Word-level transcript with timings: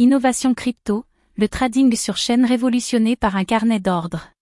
Innovation 0.00 0.54
crypto, 0.54 1.04
le 1.36 1.48
trading 1.48 1.94
sur 1.94 2.16
chaîne 2.16 2.44
révolutionné 2.44 3.14
par 3.14 3.36
un 3.36 3.44
carnet 3.44 3.78
d'ordre. 3.78 4.32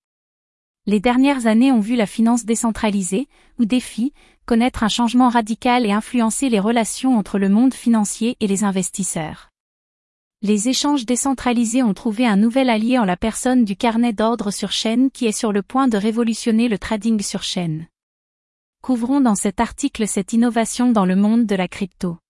Les 0.86 0.98
dernières 0.98 1.46
années 1.46 1.70
ont 1.70 1.80
vu 1.80 1.94
la 1.94 2.06
finance 2.06 2.46
décentralisée, 2.46 3.28
ou 3.58 3.66
défi, 3.66 4.14
connaître 4.46 4.82
un 4.82 4.88
changement 4.88 5.28
radical 5.28 5.84
et 5.84 5.92
influencer 5.92 6.48
les 6.48 6.58
relations 6.58 7.18
entre 7.18 7.38
le 7.38 7.50
monde 7.50 7.74
financier 7.74 8.38
et 8.40 8.46
les 8.46 8.64
investisseurs. 8.64 9.50
Les 10.40 10.70
échanges 10.70 11.04
décentralisés 11.04 11.82
ont 11.82 11.92
trouvé 11.92 12.26
un 12.26 12.36
nouvel 12.36 12.70
allié 12.70 12.98
en 12.98 13.04
la 13.04 13.18
personne 13.18 13.66
du 13.66 13.76
carnet 13.76 14.14
d'ordre 14.14 14.50
sur 14.50 14.72
chaîne 14.72 15.10
qui 15.10 15.26
est 15.26 15.32
sur 15.32 15.52
le 15.52 15.60
point 15.60 15.86
de 15.86 15.98
révolutionner 15.98 16.68
le 16.68 16.78
trading 16.78 17.20
sur 17.20 17.42
chaîne. 17.42 17.88
Couvrons 18.80 19.20
dans 19.20 19.34
cet 19.34 19.60
article 19.60 20.08
cette 20.08 20.32
innovation 20.32 20.92
dans 20.92 21.04
le 21.04 21.14
monde 21.14 21.44
de 21.44 21.54
la 21.54 21.68
crypto. 21.68 22.21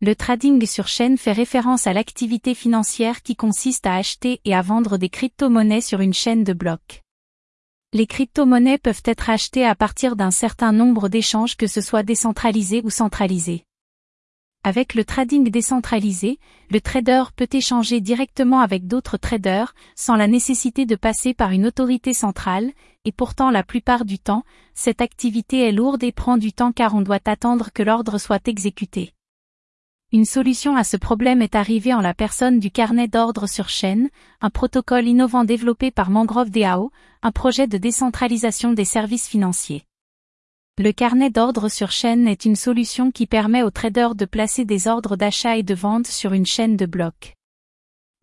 Le 0.00 0.14
trading 0.14 0.64
sur 0.64 0.86
chaîne 0.86 1.18
fait 1.18 1.32
référence 1.32 1.88
à 1.88 1.92
l'activité 1.92 2.54
financière 2.54 3.20
qui 3.20 3.34
consiste 3.34 3.84
à 3.84 3.96
acheter 3.96 4.40
et 4.44 4.54
à 4.54 4.62
vendre 4.62 4.96
des 4.96 5.08
crypto-monnaies 5.08 5.80
sur 5.80 6.00
une 6.00 6.14
chaîne 6.14 6.44
de 6.44 6.52
blocs. 6.52 7.02
Les 7.92 8.06
crypto-monnaies 8.06 8.78
peuvent 8.78 9.02
être 9.04 9.28
achetées 9.28 9.64
à 9.64 9.74
partir 9.74 10.14
d'un 10.14 10.30
certain 10.30 10.70
nombre 10.70 11.08
d'échanges 11.08 11.56
que 11.56 11.66
ce 11.66 11.80
soit 11.80 12.04
décentralisé 12.04 12.80
ou 12.84 12.90
centralisé. 12.90 13.64
Avec 14.62 14.94
le 14.94 15.04
trading 15.04 15.50
décentralisé, 15.50 16.38
le 16.70 16.80
trader 16.80 17.24
peut 17.34 17.48
échanger 17.50 18.00
directement 18.00 18.60
avec 18.60 18.86
d'autres 18.86 19.16
traders, 19.16 19.74
sans 19.96 20.14
la 20.14 20.28
nécessité 20.28 20.86
de 20.86 20.94
passer 20.94 21.34
par 21.34 21.50
une 21.50 21.66
autorité 21.66 22.14
centrale, 22.14 22.70
et 23.04 23.10
pourtant 23.10 23.50
la 23.50 23.64
plupart 23.64 24.04
du 24.04 24.20
temps, 24.20 24.44
cette 24.74 25.00
activité 25.00 25.66
est 25.66 25.72
lourde 25.72 26.04
et 26.04 26.12
prend 26.12 26.36
du 26.36 26.52
temps 26.52 26.70
car 26.70 26.94
on 26.94 27.00
doit 27.00 27.18
attendre 27.24 27.70
que 27.74 27.82
l'ordre 27.82 28.18
soit 28.18 28.46
exécuté. 28.46 29.12
Une 30.10 30.24
solution 30.24 30.74
à 30.74 30.84
ce 30.84 30.96
problème 30.96 31.42
est 31.42 31.54
arrivée 31.54 31.92
en 31.92 32.00
la 32.00 32.14
personne 32.14 32.60
du 32.60 32.70
carnet 32.70 33.08
d'ordre 33.08 33.46
sur 33.46 33.68
chaîne, 33.68 34.08
un 34.40 34.48
protocole 34.48 35.06
innovant 35.06 35.44
développé 35.44 35.90
par 35.90 36.08
Mangrove 36.08 36.48
DAO, 36.48 36.90
un 37.20 37.30
projet 37.30 37.66
de 37.66 37.76
décentralisation 37.76 38.72
des 38.72 38.86
services 38.86 39.28
financiers. 39.28 39.84
Le 40.78 40.92
carnet 40.92 41.28
d'ordre 41.28 41.68
sur 41.68 41.90
chaîne 41.90 42.26
est 42.26 42.46
une 42.46 42.56
solution 42.56 43.10
qui 43.10 43.26
permet 43.26 43.62
aux 43.62 43.70
traders 43.70 44.14
de 44.14 44.24
placer 44.24 44.64
des 44.64 44.88
ordres 44.88 45.16
d'achat 45.16 45.58
et 45.58 45.62
de 45.62 45.74
vente 45.74 46.06
sur 46.06 46.32
une 46.32 46.46
chaîne 46.46 46.78
de 46.78 46.86
blocs. 46.86 47.34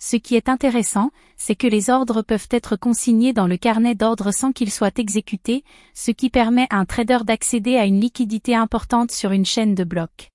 Ce 0.02 0.16
qui 0.16 0.34
est 0.34 0.50
intéressant, 0.50 1.12
c'est 1.38 1.56
que 1.56 1.68
les 1.68 1.92
ordres 1.92 2.24
peuvent 2.24 2.48
être 2.50 2.78
consignés 2.78 3.32
dans 3.32 3.46
le 3.46 3.58
carnet 3.58 3.94
d'ordre 3.94 4.32
sans 4.32 4.54
qu'ils 4.54 4.72
soient 4.72 4.90
exécutés, 4.98 5.64
ce 5.94 6.10
qui 6.10 6.32
permet 6.32 6.66
à 6.72 6.78
un 6.78 6.86
trader 6.86 7.20
d'accéder 7.26 7.78
à 7.78 7.86
une 7.86 8.02
liquidité 8.02 8.56
importante 8.56 9.12
sur 9.12 9.32
une 9.32 9.46
chaîne 9.46 9.76
de 9.76 9.84
blocs. 9.84 10.32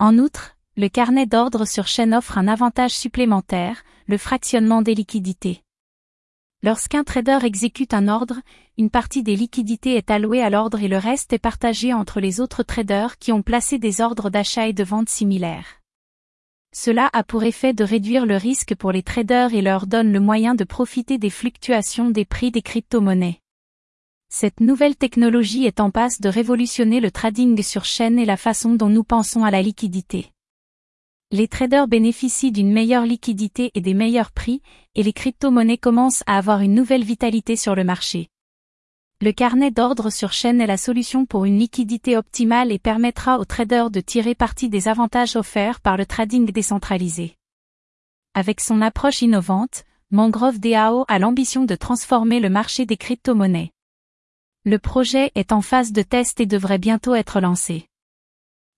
En 0.00 0.18
outre, 0.18 0.53
le 0.76 0.88
carnet 0.88 1.26
d'ordre 1.26 1.66
sur 1.66 1.86
chaîne 1.86 2.12
offre 2.12 2.36
un 2.36 2.48
avantage 2.48 2.90
supplémentaire, 2.90 3.84
le 4.08 4.18
fractionnement 4.18 4.82
des 4.82 4.96
liquidités. 4.96 5.62
Lorsqu'un 6.64 7.04
trader 7.04 7.38
exécute 7.44 7.94
un 7.94 8.08
ordre, 8.08 8.40
une 8.76 8.90
partie 8.90 9.22
des 9.22 9.36
liquidités 9.36 9.94
est 9.94 10.10
allouée 10.10 10.42
à 10.42 10.50
l'ordre 10.50 10.82
et 10.82 10.88
le 10.88 10.98
reste 10.98 11.32
est 11.32 11.38
partagé 11.38 11.94
entre 11.94 12.18
les 12.18 12.40
autres 12.40 12.64
traders 12.64 13.18
qui 13.18 13.30
ont 13.30 13.42
placé 13.42 13.78
des 13.78 14.00
ordres 14.00 14.30
d'achat 14.30 14.66
et 14.66 14.72
de 14.72 14.82
vente 14.82 15.08
similaires. 15.08 15.80
Cela 16.74 17.08
a 17.12 17.22
pour 17.22 17.44
effet 17.44 17.72
de 17.72 17.84
réduire 17.84 18.26
le 18.26 18.36
risque 18.36 18.74
pour 18.74 18.90
les 18.90 19.04
traders 19.04 19.54
et 19.54 19.62
leur 19.62 19.86
donne 19.86 20.12
le 20.12 20.18
moyen 20.18 20.56
de 20.56 20.64
profiter 20.64 21.18
des 21.18 21.30
fluctuations 21.30 22.10
des 22.10 22.24
prix 22.24 22.50
des 22.50 22.62
crypto-monnaies. 22.62 23.38
Cette 24.28 24.58
nouvelle 24.58 24.96
technologie 24.96 25.66
est 25.66 25.78
en 25.78 25.92
passe 25.92 26.20
de 26.20 26.28
révolutionner 26.28 26.98
le 26.98 27.12
trading 27.12 27.62
sur 27.62 27.84
chaîne 27.84 28.18
et 28.18 28.24
la 28.24 28.36
façon 28.36 28.74
dont 28.74 28.88
nous 28.88 29.04
pensons 29.04 29.44
à 29.44 29.52
la 29.52 29.62
liquidité. 29.62 30.33
Les 31.34 31.48
traders 31.48 31.88
bénéficient 31.88 32.52
d'une 32.52 32.70
meilleure 32.70 33.04
liquidité 33.04 33.72
et 33.74 33.80
des 33.80 33.92
meilleurs 33.92 34.30
prix, 34.30 34.62
et 34.94 35.02
les 35.02 35.12
crypto-monnaies 35.12 35.78
commencent 35.78 36.22
à 36.28 36.38
avoir 36.38 36.60
une 36.60 36.74
nouvelle 36.74 37.02
vitalité 37.02 37.56
sur 37.56 37.74
le 37.74 37.82
marché. 37.82 38.28
Le 39.20 39.32
carnet 39.32 39.72
d'ordre 39.72 40.10
sur 40.10 40.32
chaîne 40.32 40.60
est 40.60 40.68
la 40.68 40.76
solution 40.76 41.26
pour 41.26 41.44
une 41.44 41.58
liquidité 41.58 42.16
optimale 42.16 42.70
et 42.70 42.78
permettra 42.78 43.40
aux 43.40 43.44
traders 43.44 43.90
de 43.90 43.98
tirer 43.98 44.36
parti 44.36 44.68
des 44.68 44.86
avantages 44.86 45.34
offerts 45.34 45.80
par 45.80 45.96
le 45.96 46.06
trading 46.06 46.52
décentralisé. 46.52 47.34
Avec 48.34 48.60
son 48.60 48.80
approche 48.80 49.20
innovante, 49.20 49.82
Mangrove 50.12 50.60
DAO 50.60 51.04
a 51.08 51.18
l'ambition 51.18 51.64
de 51.64 51.74
transformer 51.74 52.38
le 52.38 52.48
marché 52.48 52.86
des 52.86 52.96
crypto-monnaies. 52.96 53.72
Le 54.64 54.78
projet 54.78 55.32
est 55.34 55.50
en 55.50 55.62
phase 55.62 55.90
de 55.90 56.02
test 56.02 56.40
et 56.40 56.46
devrait 56.46 56.78
bientôt 56.78 57.16
être 57.16 57.40
lancé. 57.40 57.88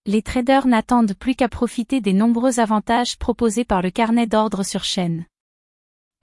Les 0.09 0.23
traders 0.23 0.69
n'attendent 0.69 1.15
plus 1.15 1.35
qu'à 1.35 1.49
profiter 1.49 2.01
des 2.01 2.13
nombreux 2.13 2.61
avantages 2.61 3.19
proposés 3.19 3.65
par 3.65 3.83
le 3.83 3.91
carnet 3.91 4.29
d'ordre 4.29 4.63
sur 4.63 4.85
chaîne. 4.85 5.27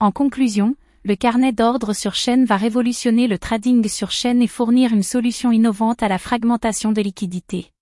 En 0.00 0.10
conclusion, 0.10 0.74
le 1.02 1.16
carnet 1.16 1.52
d'ordre 1.52 1.92
sur 1.92 2.14
chaîne 2.14 2.46
va 2.46 2.56
révolutionner 2.56 3.28
le 3.28 3.38
trading 3.38 3.86
sur 3.90 4.10
chaîne 4.10 4.40
et 4.40 4.46
fournir 4.46 4.94
une 4.94 5.02
solution 5.02 5.52
innovante 5.52 6.02
à 6.02 6.08
la 6.08 6.16
fragmentation 6.16 6.92
de 6.92 7.02
liquidités. 7.02 7.72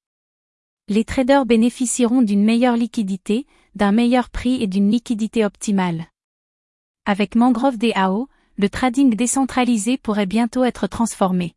Les 0.88 1.04
traders 1.04 1.46
bénéficieront 1.46 2.22
d'une 2.22 2.42
meilleure 2.42 2.76
liquidité, 2.76 3.46
d'un 3.76 3.92
meilleur 3.92 4.28
prix 4.28 4.60
et 4.60 4.66
d'une 4.66 4.90
liquidité 4.90 5.44
optimale. 5.44 6.08
Avec 7.04 7.36
Mangrove 7.36 7.78
DAO, 7.78 8.28
le 8.56 8.68
trading 8.68 9.14
décentralisé 9.14 9.98
pourrait 9.98 10.26
bientôt 10.26 10.64
être 10.64 10.88
transformé. 10.88 11.54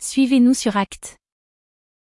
Suivez-nous 0.00 0.54
sur 0.54 0.76
Act. 0.76 1.18